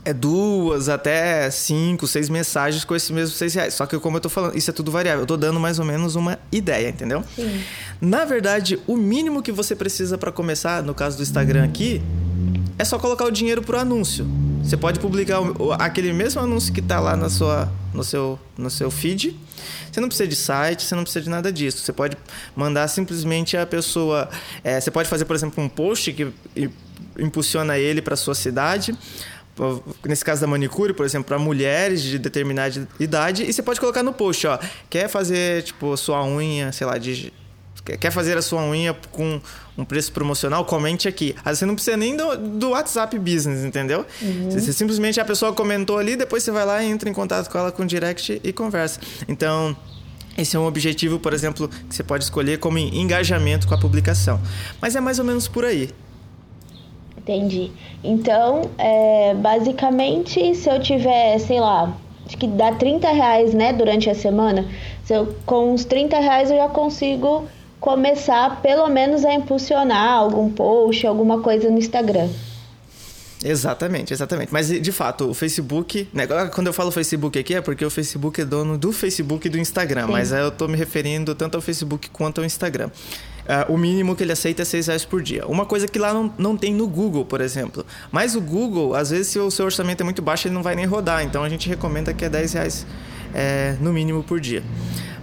é 0.05 0.13
duas 0.13 0.89
até 0.89 1.49
cinco, 1.49 2.07
seis 2.07 2.29
mensagens 2.29 2.83
com 2.83 2.95
esses 2.95 3.09
mesmos 3.09 3.37
seis 3.37 3.53
reais. 3.53 3.73
Só 3.73 3.85
que 3.85 3.97
como 3.99 4.17
eu 4.17 4.21
tô 4.21 4.29
falando, 4.29 4.57
isso 4.57 4.69
é 4.69 4.73
tudo 4.73 4.91
variável. 4.91 5.21
Eu 5.23 5.27
tô 5.27 5.37
dando 5.37 5.59
mais 5.59 5.79
ou 5.79 5.85
menos 5.85 6.15
uma 6.15 6.37
ideia, 6.51 6.89
entendeu? 6.89 7.23
Sim. 7.35 7.61
Na 8.01 8.25
verdade, 8.25 8.79
o 8.85 8.97
mínimo 8.97 9.41
que 9.41 9.51
você 9.51 9.75
precisa 9.75 10.17
para 10.17 10.31
começar, 10.31 10.83
no 10.83 10.93
caso 10.93 11.17
do 11.17 11.23
Instagram 11.23 11.63
aqui, 11.63 12.01
é 12.77 12.83
só 12.83 12.99
colocar 12.99 13.25
o 13.25 13.31
dinheiro 13.31 13.61
pro 13.61 13.77
anúncio. 13.77 14.27
Você 14.61 14.75
pode 14.75 14.99
publicar 14.99 15.41
o, 15.41 15.73
aquele 15.73 16.11
mesmo 16.13 16.41
anúncio 16.41 16.73
que 16.73 16.81
tá 16.81 16.99
lá 16.99 17.15
na 17.15 17.29
sua, 17.29 17.71
no, 17.93 18.03
seu, 18.03 18.39
no 18.57 18.69
seu 18.69 18.89
feed. 18.89 19.37
Você 19.91 20.01
não 20.01 20.07
precisa 20.07 20.27
de 20.27 20.35
site, 20.35 20.83
você 20.83 20.95
não 20.95 21.03
precisa 21.03 21.23
de 21.23 21.29
nada 21.29 21.51
disso. 21.51 21.77
Você 21.77 21.93
pode 21.93 22.17
mandar 22.55 22.87
simplesmente 22.87 23.55
a 23.55 23.65
pessoa. 23.65 24.29
É, 24.63 24.81
você 24.81 24.91
pode 24.91 25.07
fazer, 25.07 25.25
por 25.25 25.35
exemplo, 25.35 25.63
um 25.63 25.69
post 25.69 26.11
que 26.11 26.33
impulsiona 27.17 27.77
ele 27.77 28.01
para 28.01 28.15
sua 28.15 28.33
cidade 28.33 28.97
nesse 30.05 30.25
caso 30.25 30.41
da 30.41 30.47
manicure, 30.47 30.93
por 30.93 31.05
exemplo, 31.05 31.27
para 31.27 31.37
mulheres 31.37 32.01
de 32.01 32.17
determinada 32.17 32.87
idade, 32.99 33.43
e 33.43 33.53
você 33.53 33.61
pode 33.61 33.79
colocar 33.79 34.03
no 34.03 34.13
post, 34.13 34.47
ó, 34.47 34.57
quer 34.89 35.07
fazer 35.07 35.63
tipo 35.63 35.95
sua 35.95 36.25
unha, 36.25 36.71
sei 36.71 36.87
lá, 36.87 36.97
de 36.97 37.31
quer 37.83 38.11
fazer 38.11 38.37
a 38.37 38.41
sua 38.41 38.61
unha 38.61 38.95
com 39.11 39.41
um 39.77 39.83
preço 39.83 40.11
promocional, 40.11 40.63
comente 40.65 41.07
aqui. 41.07 41.35
Aí 41.43 41.55
você 41.55 41.65
não 41.65 41.75
precisa 41.75 41.97
nem 41.97 42.15
do, 42.15 42.37
do 42.37 42.69
WhatsApp 42.69 43.17
Business, 43.19 43.65
entendeu? 43.65 44.05
Uhum. 44.21 44.51
Você, 44.51 44.71
simplesmente 44.71 45.19
a 45.19 45.25
pessoa 45.25 45.51
comentou 45.53 45.97
ali, 45.97 46.15
depois 46.15 46.43
você 46.43 46.51
vai 46.51 46.65
lá 46.65 46.83
e 46.83 46.89
entra 46.89 47.09
em 47.09 47.13
contato 47.13 47.49
com 47.49 47.57
ela 47.57 47.71
com 47.71 47.85
direct 47.85 48.39
e 48.43 48.53
conversa. 48.53 49.01
Então, 49.27 49.75
esse 50.37 50.55
é 50.55 50.59
um 50.59 50.65
objetivo, 50.65 51.19
por 51.19 51.33
exemplo, 51.33 51.67
que 51.67 51.95
você 51.95 52.03
pode 52.03 52.23
escolher 52.23 52.57
como 52.57 52.77
engajamento 52.77 53.67
com 53.67 53.73
a 53.73 53.77
publicação. 53.77 54.41
Mas 54.81 54.95
é 54.95 55.01
mais 55.01 55.19
ou 55.19 55.25
menos 55.25 55.47
por 55.47 55.65
aí. 55.65 55.89
Entendi. 57.23 57.71
Então, 58.03 58.69
é, 58.77 59.33
basicamente, 59.35 60.53
se 60.55 60.69
eu 60.69 60.79
tiver, 60.81 61.39
sei 61.39 61.59
lá, 61.59 61.95
acho 62.25 62.37
que 62.37 62.47
dá 62.47 62.73
30 62.73 63.09
reais, 63.11 63.53
né, 63.53 63.71
durante 63.71 64.09
a 64.09 64.15
semana, 64.15 64.65
se 65.05 65.13
eu, 65.13 65.33
com 65.45 65.73
uns 65.73 65.85
30 65.85 66.19
reais 66.19 66.51
eu 66.51 66.57
já 66.57 66.67
consigo 66.67 67.45
começar, 67.79 68.61
pelo 68.61 68.87
menos, 68.89 69.23
a 69.23 69.33
impulsionar 69.33 70.17
algum 70.17 70.49
post, 70.49 71.07
alguma 71.07 71.41
coisa 71.41 71.69
no 71.69 71.77
Instagram. 71.77 72.29
Exatamente, 73.43 74.13
exatamente. 74.13 74.53
Mas 74.53 74.67
de 74.69 74.91
fato, 74.91 75.29
o 75.29 75.33
Facebook, 75.33 76.07
né, 76.13 76.25
quando 76.53 76.67
eu 76.67 76.73
falo 76.73 76.91
Facebook 76.91 77.37
aqui 77.37 77.55
é 77.55 77.61
porque 77.61 77.83
o 77.83 77.89
Facebook 77.89 78.39
é 78.39 78.45
dono 78.45 78.77
do 78.77 78.93
Facebook 78.93 79.47
e 79.47 79.49
do 79.49 79.57
Instagram, 79.57 80.05
Sim. 80.05 80.11
mas 80.11 80.31
eu 80.31 80.49
tô 80.49 80.67
me 80.67 80.77
referindo 80.77 81.35
tanto 81.35 81.55
ao 81.55 81.61
Facebook 81.61 82.09
quanto 82.09 82.39
ao 82.39 82.45
Instagram. 82.45 82.89
Uh, 83.43 83.73
o 83.73 83.77
mínimo 83.77 84.15
que 84.15 84.23
ele 84.23 84.31
aceita 84.31 84.61
é 84.61 84.65
6 84.65 84.87
reais 84.87 85.05
por 85.05 85.21
dia. 85.21 85.45
Uma 85.47 85.65
coisa 85.65 85.85
que 85.87 85.99
lá 85.99 86.13
não, 86.13 86.33
não 86.37 86.55
tem 86.55 86.73
no 86.73 86.87
Google, 86.87 87.25
por 87.25 87.41
exemplo. 87.41 87.85
Mas 88.11 88.35
o 88.35 88.41
Google, 88.41 88.95
às 88.95 89.09
vezes, 89.09 89.27
se 89.27 89.39
o 89.39 89.51
seu 89.51 89.65
orçamento 89.65 90.01
é 90.01 90.03
muito 90.03 90.21
baixo, 90.21 90.47
ele 90.47 90.55
não 90.55 90.63
vai 90.63 90.75
nem 90.75 90.85
rodar. 90.85 91.23
Então 91.23 91.43
a 91.43 91.49
gente 91.49 91.67
recomenda 91.67 92.13
que 92.13 92.23
é 92.23 92.29
10 92.29 92.53
reais 92.53 92.85
é, 93.33 93.75
no 93.81 93.91
mínimo 93.91 94.23
por 94.23 94.39
dia. 94.39 94.63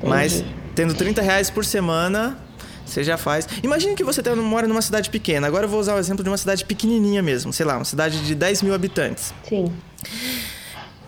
Mas 0.02 0.44
tendo 0.74 0.92
30 0.94 1.22
reais 1.22 1.48
por 1.48 1.64
semana, 1.64 2.38
você 2.84 3.04
já 3.04 3.16
faz. 3.16 3.46
Imagine 3.62 3.94
que 3.94 4.04
você 4.04 4.22
tá, 4.22 4.34
mora 4.36 4.66
numa 4.66 4.82
cidade 4.82 5.08
pequena. 5.10 5.46
Agora 5.46 5.64
eu 5.64 5.68
vou 5.68 5.80
usar 5.80 5.94
o 5.94 5.98
exemplo 5.98 6.22
de 6.22 6.28
uma 6.28 6.38
cidade 6.38 6.64
pequenininha 6.64 7.22
mesmo. 7.22 7.52
Sei 7.52 7.64
lá, 7.64 7.76
uma 7.76 7.84
cidade 7.84 8.20
de 8.26 8.34
10 8.34 8.62
mil 8.62 8.74
habitantes. 8.74 9.32
Sim. 9.48 9.72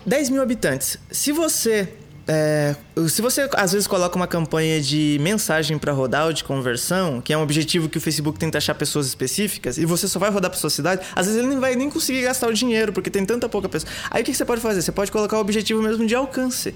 10 0.05 0.29
mil 0.29 0.41
habitantes. 0.41 0.97
Se 1.11 1.31
você 1.31 1.93
é, 2.25 2.75
se 3.09 3.21
você 3.21 3.49
às 3.53 3.73
vezes 3.73 3.85
coloca 3.85 4.15
uma 4.15 4.27
campanha 4.27 4.81
de 4.81 5.17
mensagem 5.21 5.77
para 5.77 5.91
rodar 5.91 6.27
ou 6.27 6.33
de 6.33 6.43
conversão, 6.43 7.19
que 7.19 7.33
é 7.33 7.37
um 7.37 7.41
objetivo 7.41 7.89
que 7.89 7.97
o 7.97 8.01
Facebook 8.01 8.39
tenta 8.39 8.57
achar 8.57 8.73
pessoas 8.75 9.07
específicas, 9.07 9.77
e 9.77 9.85
você 9.85 10.07
só 10.07 10.19
vai 10.19 10.29
rodar 10.29 10.49
para 10.49 10.59
sua 10.59 10.69
cidade, 10.69 11.05
às 11.15 11.25
vezes 11.25 11.41
ele 11.41 11.53
não 11.53 11.59
vai 11.59 11.75
nem 11.75 11.89
conseguir 11.89 12.21
gastar 12.21 12.47
o 12.47 12.53
dinheiro, 12.53 12.93
porque 12.93 13.09
tem 13.09 13.25
tanta 13.25 13.49
pouca 13.49 13.67
pessoa. 13.67 13.91
Aí 14.09 14.21
o 14.21 14.25
que 14.25 14.33
você 14.33 14.45
pode 14.45 14.61
fazer? 14.61 14.81
Você 14.81 14.91
pode 14.91 15.11
colocar 15.11 15.37
o 15.37 15.41
objetivo 15.41 15.81
mesmo 15.81 16.05
de 16.05 16.15
alcance. 16.15 16.73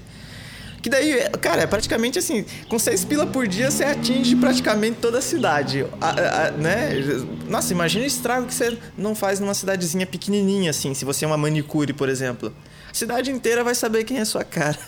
Que 0.82 0.88
daí, 0.88 1.28
cara, 1.40 1.62
é 1.62 1.66
praticamente 1.66 2.18
assim, 2.18 2.44
com 2.68 2.78
6 2.78 3.04
pila 3.06 3.26
por 3.26 3.48
dia 3.48 3.70
você 3.70 3.84
atinge 3.84 4.36
praticamente 4.36 4.98
toda 5.00 5.18
a 5.18 5.22
cidade, 5.22 5.84
a, 6.00 6.10
a, 6.46 6.50
né? 6.52 6.90
Nossa, 7.48 7.72
imagina 7.72 8.04
o 8.04 8.06
estrago 8.06 8.46
que 8.46 8.54
você 8.54 8.78
não 8.96 9.14
faz 9.14 9.40
numa 9.40 9.54
cidadezinha 9.54 10.06
pequenininha 10.06 10.70
assim, 10.70 10.94
se 10.94 11.04
você 11.04 11.24
é 11.24 11.28
uma 11.28 11.36
manicure, 11.36 11.92
por 11.92 12.08
exemplo. 12.08 12.52
A 12.90 12.94
cidade 12.94 13.30
inteira 13.30 13.62
vai 13.62 13.74
saber 13.74 14.04
quem 14.04 14.18
é 14.18 14.24
sua 14.24 14.44
cara. 14.44 14.78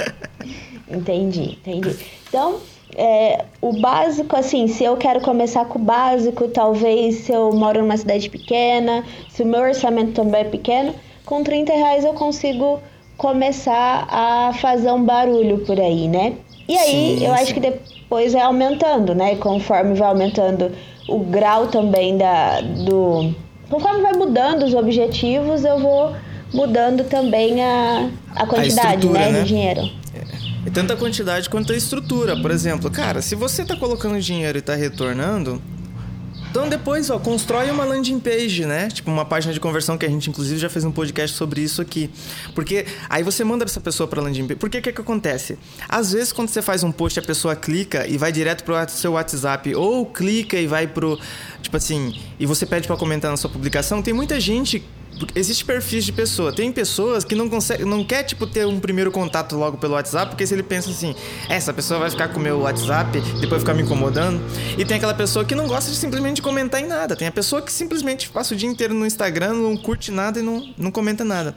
entendi, 0.88 1.58
entendi. 1.60 1.96
Então, 2.28 2.60
é, 2.96 3.44
o 3.60 3.72
básico, 3.80 4.36
assim, 4.36 4.68
se 4.68 4.84
eu 4.84 4.96
quero 4.96 5.20
começar 5.20 5.64
com 5.64 5.78
o 5.78 5.82
básico, 5.82 6.48
talvez 6.48 7.16
se 7.16 7.32
eu 7.32 7.52
moro 7.52 7.80
numa 7.80 7.96
cidade 7.96 8.30
pequena, 8.30 9.04
se 9.28 9.42
o 9.42 9.46
meu 9.46 9.60
orçamento 9.60 10.12
também 10.12 10.42
é 10.42 10.44
pequeno, 10.44 10.94
com 11.24 11.42
30 11.42 11.72
reais 11.72 12.04
eu 12.04 12.12
consigo 12.14 12.80
começar 13.16 14.06
a 14.10 14.52
fazer 14.54 14.90
um 14.92 15.02
barulho 15.02 15.58
por 15.58 15.80
aí, 15.80 16.08
né? 16.08 16.34
E 16.68 16.76
aí 16.76 17.18
sim, 17.18 17.24
eu 17.24 17.34
sim. 17.34 17.42
acho 17.42 17.54
que 17.54 17.60
depois 17.60 18.32
vai 18.32 18.42
aumentando, 18.42 19.14
né? 19.14 19.36
Conforme 19.36 19.94
vai 19.94 20.08
aumentando 20.08 20.72
o 21.08 21.18
grau 21.18 21.66
também 21.66 22.16
da 22.16 22.60
do 22.60 23.34
conforme 23.68 24.02
vai 24.02 24.12
mudando 24.12 24.64
os 24.64 24.74
objetivos, 24.74 25.64
eu 25.64 25.78
vou 25.78 26.14
mudando 26.54 27.04
também 27.04 27.62
a, 27.62 28.10
a 28.34 28.46
quantidade, 28.46 29.06
a 29.06 29.10
né, 29.10 29.30
né, 29.32 29.42
de 29.42 29.48
dinheiro. 29.48 29.90
É. 30.14 30.70
Tanto 30.70 30.92
a 30.92 30.96
quantidade 30.96 31.50
quanto 31.50 31.72
a 31.72 31.76
estrutura. 31.76 32.40
Por 32.40 32.50
exemplo, 32.50 32.90
cara, 32.90 33.20
se 33.20 33.34
você 33.34 33.62
está 33.62 33.76
colocando 33.76 34.18
dinheiro 34.20 34.56
e 34.56 34.60
está 34.60 34.74
retornando, 34.74 35.60
então 36.54 36.68
depois, 36.68 37.10
ó, 37.10 37.18
constrói 37.18 37.68
uma 37.68 37.84
landing 37.84 38.20
page, 38.20 38.64
né? 38.64 38.88
Tipo 38.88 39.10
uma 39.10 39.24
página 39.24 39.52
de 39.52 39.58
conversão 39.58 39.98
que 39.98 40.06
a 40.06 40.08
gente 40.08 40.30
inclusive 40.30 40.60
já 40.60 40.70
fez 40.70 40.84
um 40.84 40.92
podcast 40.92 41.36
sobre 41.36 41.60
isso 41.60 41.82
aqui. 41.82 42.08
Porque 42.54 42.86
aí 43.10 43.24
você 43.24 43.42
manda 43.42 43.64
essa 43.64 43.80
pessoa 43.80 44.06
para 44.06 44.22
landing 44.22 44.46
page. 44.46 44.60
Porque 44.60 44.80
que 44.80 44.92
que 44.92 45.00
acontece? 45.00 45.58
Às 45.88 46.12
vezes 46.12 46.32
quando 46.32 46.48
você 46.48 46.62
faz 46.62 46.84
um 46.84 46.92
post 46.92 47.18
a 47.18 47.22
pessoa 47.22 47.56
clica 47.56 48.06
e 48.06 48.16
vai 48.16 48.30
direto 48.30 48.62
pro 48.62 48.76
seu 48.88 49.14
WhatsApp 49.14 49.74
ou 49.74 50.06
clica 50.06 50.56
e 50.56 50.68
vai 50.68 50.86
pro 50.86 51.18
tipo 51.60 51.76
assim, 51.76 52.14
e 52.38 52.46
você 52.46 52.64
pede 52.64 52.86
para 52.86 52.96
comentar 52.96 53.32
na 53.32 53.36
sua 53.36 53.50
publicação, 53.50 54.00
tem 54.00 54.14
muita 54.14 54.38
gente 54.38 54.80
existe 55.34 55.64
perfis 55.64 56.04
de 56.04 56.12
pessoa. 56.12 56.52
Tem 56.52 56.72
pessoas 56.72 57.24
que 57.24 57.34
não 57.34 57.48
consegue, 57.48 57.84
não 57.84 58.04
quer 58.04 58.22
tipo 58.24 58.46
ter 58.46 58.66
um 58.66 58.80
primeiro 58.80 59.10
contato 59.10 59.56
logo 59.56 59.78
pelo 59.78 59.94
WhatsApp, 59.94 60.30
porque 60.30 60.46
se 60.46 60.54
ele 60.54 60.62
pensa 60.62 60.90
assim, 60.90 61.14
essa 61.48 61.72
pessoa 61.72 62.00
vai 62.00 62.10
ficar 62.10 62.28
com 62.28 62.38
o 62.38 62.42
meu 62.42 62.60
WhatsApp, 62.60 63.20
depois 63.40 63.62
ficar 63.62 63.74
me 63.74 63.82
incomodando. 63.82 64.40
E 64.76 64.84
tem 64.84 64.96
aquela 64.96 65.14
pessoa 65.14 65.44
que 65.44 65.54
não 65.54 65.66
gosta 65.66 65.90
de 65.90 65.96
simplesmente 65.96 66.42
comentar 66.42 66.80
em 66.80 66.86
nada. 66.86 67.16
Tem 67.16 67.28
a 67.28 67.32
pessoa 67.32 67.62
que 67.62 67.72
simplesmente 67.72 68.28
passa 68.28 68.54
o 68.54 68.56
dia 68.56 68.68
inteiro 68.68 68.94
no 68.94 69.06
Instagram, 69.06 69.54
não 69.54 69.76
curte 69.76 70.10
nada 70.10 70.38
e 70.40 70.42
não, 70.42 70.72
não 70.76 70.90
comenta 70.90 71.24
nada. 71.24 71.54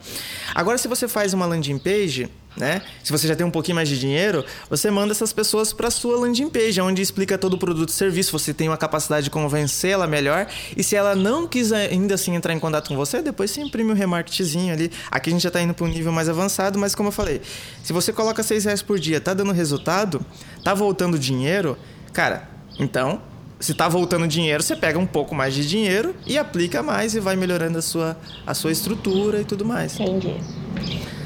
Agora, 0.54 0.78
se 0.78 0.88
você 0.88 1.08
faz 1.08 1.34
uma 1.34 1.46
landing 1.46 1.78
page, 1.78 2.28
né? 2.56 2.82
Se 3.04 3.12
você 3.12 3.28
já 3.28 3.36
tem 3.36 3.46
um 3.46 3.50
pouquinho 3.50 3.76
mais 3.76 3.88
de 3.88 3.98
dinheiro, 3.98 4.44
você 4.68 4.90
manda 4.90 5.12
essas 5.12 5.32
pessoas 5.32 5.72
para 5.72 5.90
sua 5.90 6.18
landing 6.18 6.48
page, 6.48 6.80
onde 6.80 7.00
explica 7.00 7.38
todo 7.38 7.54
o 7.54 7.58
produto 7.58 7.90
e 7.90 7.92
serviço. 7.92 8.32
Você 8.32 8.52
tem 8.52 8.68
uma 8.68 8.76
capacidade 8.76 9.24
de 9.24 9.30
convencê-la 9.30 10.06
melhor. 10.06 10.46
E 10.76 10.82
se 10.82 10.96
ela 10.96 11.14
não 11.14 11.46
quiser 11.46 11.90
ainda 11.90 12.14
assim 12.14 12.34
entrar 12.34 12.52
em 12.52 12.58
contato 12.58 12.88
com 12.88 12.96
você, 12.96 13.22
depois 13.22 13.50
você 13.50 13.60
imprime 13.60 13.92
o 13.92 13.94
um 13.94 14.72
ali. 14.72 14.90
Aqui 15.10 15.30
a 15.30 15.32
gente 15.32 15.42
já 15.42 15.48
está 15.48 15.60
indo 15.60 15.74
para 15.74 15.84
um 15.84 15.88
nível 15.88 16.12
mais 16.12 16.28
avançado, 16.28 16.78
mas 16.78 16.94
como 16.94 17.08
eu 17.08 17.12
falei, 17.12 17.40
se 17.82 17.92
você 17.92 18.12
coloca 18.12 18.42
6 18.42 18.64
reais 18.64 18.82
por 18.82 18.98
dia, 18.98 19.20
tá 19.20 19.34
dando 19.34 19.52
resultado, 19.52 20.20
tá 20.64 20.74
voltando 20.74 21.18
dinheiro, 21.18 21.76
cara, 22.12 22.48
então 22.78 23.20
se 23.60 23.74
tá 23.74 23.88
voltando 23.88 24.26
dinheiro, 24.28 24.62
você 24.62 24.76
pega 24.76 24.98
um 24.98 25.06
pouco 25.06 25.34
mais 25.34 25.54
de 25.54 25.66
dinheiro 25.66 26.14
e 26.26 26.38
aplica 26.38 26.82
mais 26.82 27.14
e 27.14 27.20
vai 27.20 27.34
melhorando 27.34 27.78
a 27.78 27.82
sua, 27.82 28.16
a 28.46 28.54
sua 28.54 28.70
estrutura 28.70 29.40
e 29.40 29.44
tudo 29.44 29.64
mais. 29.64 29.98
Entendi. 29.98 30.36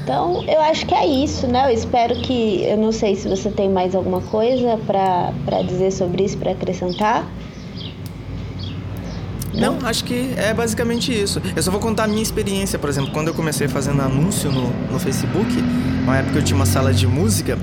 Então, 0.03 0.43
eu 0.49 0.59
acho 0.59 0.85
que 0.85 0.93
é 0.93 1.05
isso, 1.05 1.47
né? 1.47 1.71
Eu 1.71 1.73
espero 1.73 2.13
que. 2.21 2.63
Eu 2.65 2.77
não 2.77 2.91
sei 2.91 3.15
se 3.15 3.27
você 3.27 3.49
tem 3.49 3.69
mais 3.69 3.95
alguma 3.95 4.19
coisa 4.21 4.77
para 4.85 5.61
dizer 5.61 5.91
sobre 5.91 6.25
isso, 6.25 6.37
para 6.37 6.51
acrescentar. 6.51 7.25
Não, 9.53 9.77
acho 9.83 10.03
que 10.03 10.33
é 10.35 10.53
basicamente 10.53 11.13
isso. 11.13 11.41
Eu 11.55 11.63
só 11.63 11.71
vou 11.71 11.79
contar 11.79 12.03
a 12.03 12.07
minha 12.07 12.21
experiência, 12.21 12.77
por 12.77 12.89
exemplo, 12.89 13.11
quando 13.11 13.29
eu 13.29 13.33
comecei 13.33 13.67
fazendo 13.67 14.01
anúncio 14.01 14.51
no, 14.51 14.67
no 14.91 14.99
Facebook, 14.99 15.47
uma 16.03 16.17
época 16.17 16.39
eu 16.39 16.43
tinha 16.43 16.55
uma 16.55 16.65
sala 16.65 16.91
de 16.91 17.05
música, 17.05 17.57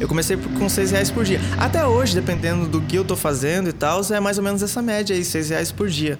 eu 0.00 0.06
comecei 0.06 0.36
com 0.36 0.68
6 0.68 0.90
reais 0.90 1.10
por 1.10 1.24
dia. 1.24 1.40
Até 1.56 1.86
hoje, 1.86 2.14
dependendo 2.14 2.66
do 2.66 2.80
que 2.80 2.96
eu 2.96 3.04
tô 3.04 3.16
fazendo 3.16 3.68
e 3.68 3.72
tal, 3.72 4.00
é 4.12 4.20
mais 4.20 4.36
ou 4.36 4.44
menos 4.44 4.62
essa 4.62 4.82
média 4.82 5.14
aí, 5.14 5.24
6 5.24 5.50
reais 5.50 5.72
por 5.72 5.88
dia. 5.88 6.18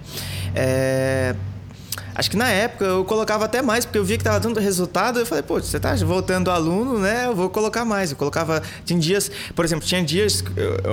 É... 0.54 1.34
Acho 2.18 2.32
que 2.32 2.36
na 2.36 2.48
época 2.48 2.84
eu 2.84 3.04
colocava 3.04 3.44
até 3.44 3.62
mais, 3.62 3.84
porque 3.84 3.96
eu 3.96 4.04
via 4.04 4.18
que 4.18 4.24
tava 4.24 4.40
dando 4.40 4.58
resultado. 4.58 5.20
Eu 5.20 5.24
falei, 5.24 5.44
pô, 5.44 5.60
você 5.60 5.78
tá 5.78 5.94
voltando 5.94 6.50
aluno, 6.50 6.98
né? 6.98 7.26
Eu 7.26 7.36
vou 7.36 7.48
colocar 7.48 7.84
mais. 7.84 8.10
Eu 8.10 8.16
colocava. 8.16 8.60
Tinha 8.84 8.98
dias, 8.98 9.30
por 9.54 9.64
exemplo, 9.64 9.86
tinha 9.86 10.02
dias, 10.02 10.42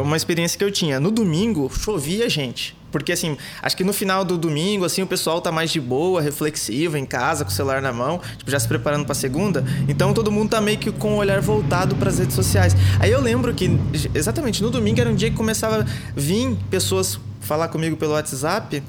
uma 0.04 0.16
experiência 0.16 0.56
que 0.56 0.64
eu 0.64 0.72
tinha. 0.72 1.00
No 1.00 1.10
domingo, 1.10 1.68
chovia 1.74 2.30
gente. 2.30 2.78
Porque, 2.92 3.12
assim, 3.12 3.36
acho 3.60 3.76
que 3.76 3.84
no 3.84 3.92
final 3.92 4.24
do 4.24 4.38
domingo, 4.38 4.86
assim, 4.86 5.02
o 5.02 5.08
pessoal 5.08 5.42
tá 5.42 5.52
mais 5.52 5.72
de 5.72 5.82
boa, 5.82 6.22
reflexivo, 6.22 6.96
em 6.96 7.08
casa, 7.08 7.44
com 7.44 7.50
o 7.50 7.54
celular 7.54 7.82
na 7.82 7.92
mão, 7.92 8.22
tipo, 8.38 8.52
já 8.52 8.60
se 8.60 8.68
preparando 8.68 9.04
pra 9.04 9.16
segunda. 9.16 9.66
Então 9.90 10.14
todo 10.14 10.32
mundo 10.32 10.52
tá 10.52 10.62
meio 10.62 10.78
que 10.78 10.92
com 10.92 11.14
o 11.14 11.18
olhar 11.18 11.42
voltado 11.42 11.96
para 11.96 12.10
as 12.10 12.20
redes 12.20 12.36
sociais. 12.36 12.76
Aí 13.00 13.12
eu 13.12 13.20
lembro 13.20 13.52
que, 13.52 13.80
exatamente, 14.14 14.62
no 14.62 14.70
domingo 14.70 15.02
era 15.02 15.10
um 15.10 15.16
dia 15.16 15.32
que 15.32 15.36
começava 15.36 15.82
a 15.82 15.86
vir 16.16 16.56
pessoas 16.70 17.20
falar 17.42 17.68
comigo 17.70 17.98
pelo 17.98 18.14
WhatsApp 18.14 18.84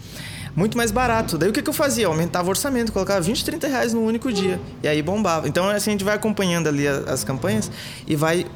muito 0.57 0.77
mais 0.77 0.91
barato. 0.91 1.37
Daí 1.37 1.51
o 1.51 1.53
que, 1.53 1.61
que 1.61 1.69
eu 1.69 1.75
fazia? 1.75 2.05
Eu 2.05 2.11
aumentava 2.11 2.49
o 2.49 2.51
orçamento, 2.51 2.91
colocava 2.91 3.21
20, 3.21 3.45
30 3.45 3.69
reais 3.69 3.93
no 3.93 4.01
único 4.01 4.33
dia. 4.33 4.59
E 4.83 4.89
aí 4.89 5.03
bombava. 5.03 5.47
Então 5.47 5.69
assim 5.69 5.91
a 5.91 5.93
gente 5.93 6.03
vai 6.03 6.15
acompanhando 6.15 6.69
ali 6.69 6.89
as, 6.89 7.23
campanhas 7.23 7.71
e 8.07 8.17
vai. 8.17 8.47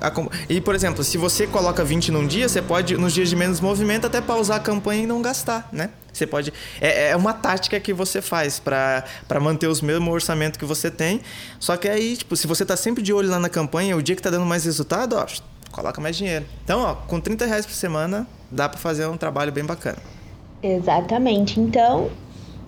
E, 0.48 0.60
por 0.60 0.74
exemplo, 0.74 1.04
se 1.04 1.18
você 1.18 1.46
coloca 1.46 1.84
20 1.84 2.10
num 2.10 2.26
dia, 2.26 2.48
você 2.48 2.62
pode, 2.62 2.96
nos 2.96 3.12
dias 3.12 3.28
de 3.28 3.36
menos 3.36 3.60
movimento, 3.60 4.06
até 4.06 4.20
pausar 4.20 4.56
a 4.56 4.60
campanha 4.60 5.02
e 5.02 5.06
não 5.06 5.20
gastar, 5.20 5.68
né? 5.70 5.90
Você 6.10 6.26
pode. 6.26 6.52
É, 6.80 7.10
é 7.10 7.16
uma 7.16 7.34
tática 7.34 7.78
que 7.78 7.92
você 7.92 8.22
faz 8.22 8.58
para 8.58 9.04
manter 9.40 9.66
os 9.66 9.82
mesmo 9.82 10.10
orçamento 10.10 10.58
que 10.58 10.64
você 10.64 10.90
tem. 10.90 11.20
Só 11.58 11.76
que 11.76 11.86
aí, 11.86 12.16
tipo, 12.16 12.34
se 12.34 12.46
você 12.46 12.64
tá 12.64 12.76
sempre 12.76 13.02
de 13.02 13.12
olho 13.12 13.28
lá 13.28 13.38
na 13.38 13.50
campanha, 13.50 13.94
o 13.96 14.02
dia 14.02 14.16
que 14.16 14.22
tá 14.22 14.30
dando 14.30 14.46
mais 14.46 14.64
resultado, 14.64 15.16
ó, 15.16 15.26
coloca 15.70 16.00
mais 16.00 16.16
dinheiro. 16.16 16.46
Então, 16.64 16.80
ó, 16.80 16.94
com 16.94 17.20
30 17.20 17.44
reais 17.44 17.66
por 17.66 17.74
semana, 17.74 18.26
dá 18.50 18.68
para 18.68 18.78
fazer 18.78 19.06
um 19.06 19.16
trabalho 19.18 19.52
bem 19.52 19.64
bacana. 19.64 19.98
Exatamente. 20.62 21.60
Então, 21.60 22.08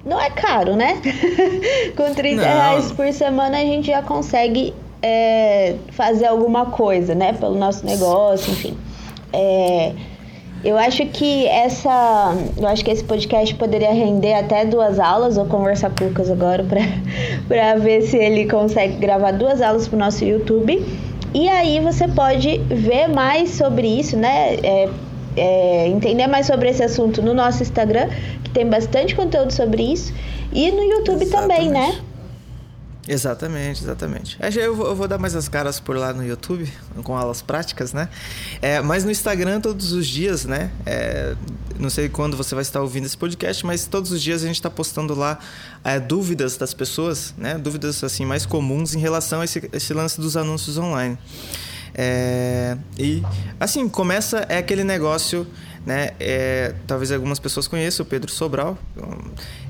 não 0.05 0.21
é 0.21 0.31
caro, 0.31 0.75
né? 0.75 1.01
Com 1.97 2.13
30 2.15 2.37
não. 2.37 2.43
reais 2.43 2.93
por 2.93 3.13
semana 3.13 3.59
a 3.59 3.65
gente 3.65 3.87
já 3.87 4.03
consegue 4.03 4.75
é, 5.03 5.77
fazer 5.91 6.27
alguma 6.27 6.67
coisa, 6.67 7.15
né? 7.15 7.33
Pelo 7.33 7.57
nosso 7.57 7.85
negócio, 7.85 8.53
enfim. 8.53 8.77
É, 9.33 9.93
eu 10.65 10.79
acho 10.79 11.05
que 11.07 11.47
essa. 11.47 12.35
Eu 12.57 12.69
acho 12.69 12.85
que 12.85 12.91
esse 12.91 13.03
podcast 13.03 13.55
poderia 13.57 13.93
render 13.93 14.35
até 14.35 14.65
duas 14.65 15.01
aulas. 15.01 15.37
Vou 15.37 15.47
conversar 15.47 15.91
com 15.91 16.05
o 16.05 16.09
Lucas 16.09 16.31
agora 16.31 16.65
para 17.49 17.75
ver 17.83 18.03
se 18.03 18.17
ele 18.17 18.49
consegue 18.49 18.97
gravar 18.97 19.33
duas 19.33 19.61
aulas 19.61 19.89
pro 19.89 19.99
nosso 19.99 20.25
YouTube. 20.25 20.85
E 21.35 21.49
aí 21.49 21.81
você 21.81 22.07
pode 22.09 22.59
ver 22.69 23.09
mais 23.09 23.51
sobre 23.51 23.89
isso, 23.89 24.17
né? 24.17 24.55
É, 24.63 24.89
é, 25.37 25.89
entender 25.89 26.27
mais 26.27 26.47
sobre 26.47 26.69
esse 26.69 26.83
assunto 26.83 27.23
no 27.23 27.35
nosso 27.35 27.62
Instagram, 27.62 28.09
que 28.45 28.51
tem 28.51 28.69
bastante 28.69 29.15
conteúdo 29.15 29.53
sobre 29.53 29.83
isso, 29.83 30.12
e 30.53 30.71
no 30.71 30.83
YouTube 30.83 31.23
exatamente. 31.23 31.57
também, 31.57 31.71
né? 31.71 32.01
Exatamente, 33.07 33.83
exatamente. 33.83 34.37
É, 34.41 34.49
eu 34.65 34.77
vou, 34.77 34.87
eu 34.87 34.95
vou, 34.95 35.09
dar 35.09 35.19
mais 35.19 35.35
as 35.35 35.49
caras 35.49 35.81
por 35.81 35.97
lá 35.97 36.12
no 36.12 36.25
YouTube, 36.25 36.71
com 37.03 37.17
aulas 37.17 37.43
práticas, 37.43 37.93
né? 37.93 38.09
É, 38.61 38.81
mas 38.81 39.05
no 39.05 39.11
Instagram, 39.11 39.61
todos 39.61 39.93
os 39.93 40.07
dias, 40.07 40.45
né? 40.45 40.71
É, 40.87 41.35
não 41.81 41.91
sei 41.91 42.09
quando 42.09 42.37
você 42.37 42.55
vai 42.55 42.62
estar 42.62 42.81
ouvindo 42.81 43.07
esse 43.07 43.17
podcast, 43.17 43.67
mas 43.67 43.87
todos 43.87 44.12
os 44.12 44.23
dias 44.23 44.45
a 44.45 44.47
gente 44.47 44.57
está 44.57 44.71
postando 44.71 45.15
lá 45.17 45.39
é, 45.83 45.99
dúvidas 45.99 46.57
das 46.57 46.73
pessoas, 46.73 47.35
né? 47.37 47.59
Dúvidas 47.59 48.05
assim 48.05 48.25
mais 48.25 48.47
comuns 48.47 48.95
em 48.95 49.01
relação 49.01 49.41
a 49.41 49.45
esse, 49.45 49.69
esse 49.73 49.93
lance 49.93 50.21
dos 50.21 50.37
anúncios 50.37 50.79
online. 50.79 51.19
É, 51.95 52.77
e 52.99 53.23
assim, 53.61 53.89
começa 53.89 54.47
é 54.49 54.59
aquele 54.59 54.85
negócio, 54.85 55.47
né? 55.85 56.11
É, 56.19 56.75
talvez 56.87 57.13
algumas 57.13 57.39
pessoas 57.39 57.69
conheçam 57.69 58.05
o 58.05 58.09
Pedro 58.09 58.31
Sobral. 58.31 58.79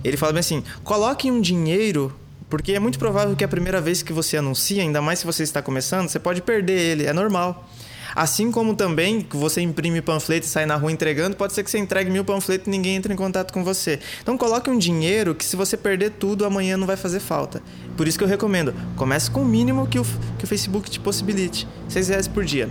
Ele 0.04 0.16
fala 0.16 0.32
bem 0.32 0.40
assim: 0.40 0.62
coloque 0.84 1.30
um 1.30 1.40
dinheiro 1.40 2.14
porque 2.52 2.72
é 2.72 2.78
muito 2.78 2.98
provável 2.98 3.34
que 3.34 3.42
a 3.42 3.48
primeira 3.48 3.80
vez 3.80 4.02
que 4.02 4.12
você 4.12 4.36
anuncia, 4.36 4.82
ainda 4.82 5.00
mais 5.00 5.20
se 5.20 5.24
você 5.24 5.42
está 5.42 5.62
começando, 5.62 6.08
você 6.08 6.18
pode 6.18 6.42
perder 6.42 6.78
ele, 6.78 7.06
é 7.06 7.12
normal. 7.12 7.66
Assim 8.14 8.50
como 8.50 8.74
também 8.74 9.26
você 9.30 9.60
imprime 9.60 10.02
panfleto 10.02 10.46
e 10.46 10.48
sai 10.48 10.66
na 10.66 10.76
rua 10.76 10.92
entregando, 10.92 11.36
pode 11.36 11.52
ser 11.52 11.62
que 11.62 11.70
você 11.70 11.78
entregue 11.78 12.10
mil 12.10 12.24
panfletos 12.24 12.66
e 12.66 12.70
ninguém 12.70 12.96
entre 12.96 13.12
em 13.12 13.16
contato 13.16 13.52
com 13.52 13.64
você. 13.64 13.98
Então 14.22 14.36
coloque 14.36 14.70
um 14.70 14.78
dinheiro 14.78 15.34
que 15.34 15.44
se 15.44 15.56
você 15.56 15.76
perder 15.76 16.10
tudo, 16.12 16.44
amanhã 16.44 16.76
não 16.76 16.86
vai 16.86 16.96
fazer 16.96 17.20
falta. 17.20 17.62
Por 17.96 18.06
isso 18.06 18.18
que 18.18 18.24
eu 18.24 18.28
recomendo, 18.28 18.74
comece 18.96 19.30
com 19.30 19.42
o 19.42 19.44
mínimo 19.44 19.86
que 19.86 19.98
o, 19.98 20.04
que 20.38 20.44
o 20.44 20.48
Facebook 20.48 20.90
te 20.90 21.00
possibilite, 21.00 21.66
6 21.88 22.08
reais 22.08 22.28
por 22.28 22.44
dia. 22.44 22.68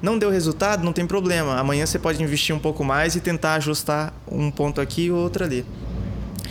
Não 0.00 0.16
deu 0.16 0.30
resultado, 0.30 0.84
não 0.84 0.92
tem 0.92 1.06
problema. 1.06 1.58
Amanhã 1.58 1.84
você 1.84 1.98
pode 1.98 2.22
investir 2.22 2.54
um 2.54 2.58
pouco 2.58 2.84
mais 2.84 3.16
e 3.16 3.20
tentar 3.20 3.54
ajustar 3.54 4.14
um 4.30 4.50
ponto 4.50 4.80
aqui 4.80 5.06
e 5.06 5.10
outro 5.10 5.44
ali. 5.44 5.66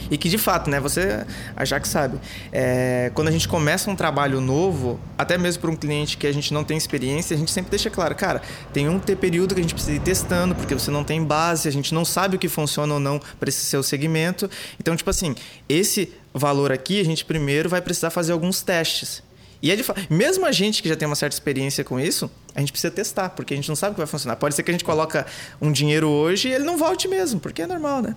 E 0.09 0.17
que 0.17 0.29
de 0.29 0.37
fato, 0.37 0.69
né, 0.69 0.79
você 0.79 1.25
já 1.63 1.79
que 1.79 1.87
sabe, 1.87 2.17
é, 2.51 3.11
quando 3.13 3.27
a 3.27 3.31
gente 3.31 3.47
começa 3.47 3.89
um 3.89 3.95
trabalho 3.95 4.39
novo, 4.39 4.99
até 5.17 5.37
mesmo 5.37 5.61
para 5.61 5.71
um 5.71 5.75
cliente 5.75 6.17
que 6.17 6.27
a 6.27 6.31
gente 6.31 6.53
não 6.53 6.63
tem 6.63 6.77
experiência, 6.77 7.35
a 7.35 7.37
gente 7.37 7.51
sempre 7.51 7.69
deixa 7.69 7.89
claro, 7.89 8.15
cara, 8.15 8.41
tem 8.71 8.87
um 8.87 8.99
período 8.99 9.53
que 9.53 9.59
a 9.59 9.63
gente 9.63 9.73
precisa 9.73 9.95
ir 9.95 9.99
testando, 9.99 10.55
porque 10.55 10.73
você 10.73 10.91
não 10.91 11.03
tem 11.03 11.23
base, 11.23 11.67
a 11.67 11.71
gente 11.71 11.93
não 11.93 12.05
sabe 12.05 12.35
o 12.35 12.39
que 12.39 12.47
funciona 12.47 12.93
ou 12.93 12.99
não 12.99 13.19
para 13.39 13.49
esse 13.49 13.65
seu 13.65 13.83
segmento. 13.83 14.49
Então, 14.79 14.95
tipo 14.95 15.09
assim, 15.09 15.35
esse 15.67 16.13
valor 16.33 16.71
aqui, 16.71 16.99
a 16.99 17.05
gente 17.05 17.25
primeiro 17.25 17.69
vai 17.69 17.81
precisar 17.81 18.09
fazer 18.09 18.31
alguns 18.31 18.61
testes. 18.61 19.23
E 19.61 19.71
é 19.71 19.75
de 19.75 19.83
mesmo 20.09 20.45
a 20.45 20.51
gente 20.51 20.83
que 20.83 20.89
já 20.89 20.95
tem 20.95 21.07
uma 21.07 21.15
certa 21.15 21.35
experiência 21.35 21.83
com 21.83 21.99
isso, 21.99 22.29
a 22.53 22.59
gente 22.59 22.71
precisa 22.71 22.91
testar, 22.91 23.29
porque 23.29 23.53
a 23.53 23.57
gente 23.57 23.67
não 23.67 23.75
sabe 23.75 23.91
o 23.91 23.95
que 23.95 23.99
vai 23.99 24.07
funcionar. 24.07 24.35
Pode 24.35 24.53
ser 24.53 24.61
que 24.61 24.69
a 24.69 24.73
gente 24.73 24.83
coloca 24.83 25.25
um 25.59 25.71
dinheiro 25.71 26.07
hoje 26.07 26.47
e 26.49 26.53
ele 26.53 26.63
não 26.63 26.77
volte 26.77 27.07
mesmo, 27.07 27.39
porque 27.39 27.63
é 27.63 27.67
normal, 27.67 28.01
né? 28.01 28.15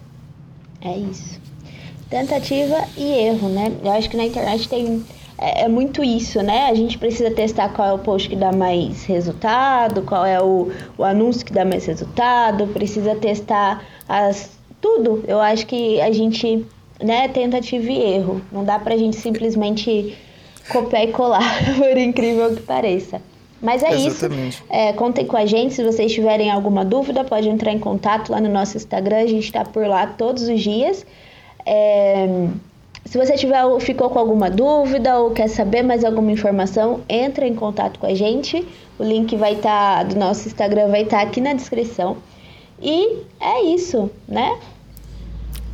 É 0.82 0.98
isso 0.98 1.49
tentativa 2.10 2.84
e 2.96 3.04
erro, 3.04 3.48
né? 3.48 3.72
Eu 3.82 3.92
acho 3.92 4.10
que 4.10 4.16
na 4.16 4.24
internet 4.24 4.68
tem 4.68 5.02
é, 5.38 5.62
é, 5.62 5.68
muito 5.68 6.04
isso, 6.04 6.42
né? 6.42 6.66
A 6.66 6.74
gente 6.74 6.98
precisa 6.98 7.30
testar 7.30 7.70
qual 7.70 7.88
é 7.88 7.92
o 7.92 7.98
post 7.98 8.28
que 8.28 8.36
dá 8.36 8.52
mais 8.52 9.04
resultado, 9.04 10.02
qual 10.02 10.26
é 10.26 10.42
o, 10.42 10.70
o 10.98 11.04
anúncio 11.04 11.46
que 11.46 11.52
dá 11.52 11.64
mais 11.64 11.86
resultado, 11.86 12.66
precisa 12.66 13.14
testar 13.14 13.82
as 14.08 14.50
tudo. 14.80 15.24
Eu 15.26 15.40
acho 15.40 15.66
que 15.66 16.00
a 16.00 16.10
gente, 16.10 16.66
né, 17.00 17.28
tentativa 17.28 17.90
e 17.90 18.14
erro. 18.14 18.42
Não 18.50 18.64
dá 18.64 18.78
pra 18.78 18.96
gente 18.96 19.16
simplesmente 19.16 20.16
copiar 20.68 21.04
e 21.04 21.12
colar, 21.12 21.42
por 21.78 21.96
incrível 21.96 22.54
que 22.54 22.62
pareça. 22.62 23.22
Mas 23.62 23.82
é 23.82 23.92
Exatamente. 23.92 24.54
isso. 24.54 24.64
É, 24.70 24.92
contem 24.94 25.26
com 25.26 25.36
a 25.36 25.44
gente. 25.44 25.74
Se 25.74 25.84
vocês 25.84 26.12
tiverem 26.12 26.50
alguma 26.50 26.82
dúvida, 26.82 27.22
pode 27.24 27.48
entrar 27.48 27.72
em 27.72 27.78
contato 27.78 28.32
lá 28.32 28.40
no 28.40 28.48
nosso 28.48 28.76
Instagram. 28.76 29.18
A 29.18 29.26
gente 29.26 29.44
está 29.44 29.64
por 29.64 29.86
lá 29.86 30.06
todos 30.06 30.44
os 30.44 30.60
dias. 30.60 31.04
É, 31.66 32.48
se 33.04 33.16
você 33.18 33.36
tiver 33.36 33.62
ficou 33.80 34.10
com 34.10 34.18
alguma 34.18 34.50
dúvida 34.50 35.18
ou 35.18 35.30
quer 35.30 35.48
saber 35.48 35.82
mais 35.82 36.04
alguma 36.04 36.30
informação, 36.30 37.00
entre 37.08 37.46
em 37.46 37.54
contato 37.54 37.98
com 37.98 38.06
a 38.06 38.14
gente. 38.14 38.66
O 38.98 39.02
link 39.02 39.34
vai 39.36 39.54
estar 39.54 39.98
tá, 39.98 40.02
do 40.04 40.16
nosso 40.16 40.46
Instagram 40.46 40.88
vai 40.88 41.02
estar 41.02 41.18
tá 41.18 41.22
aqui 41.22 41.40
na 41.40 41.54
descrição. 41.54 42.18
E 42.80 43.24
é 43.40 43.62
isso, 43.64 44.10
né? 44.28 44.58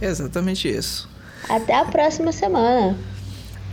Exatamente 0.01 0.69
isso. 0.69 1.09
Até 1.49 1.75
a 1.75 1.85
próxima 1.85 2.33
semana. 2.33 2.97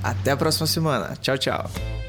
Até 0.01 0.32
a 0.32 0.38
próxima 0.38 0.67
semana. 0.67 1.15
Tchau, 1.22 1.38
tchau. 1.38 2.02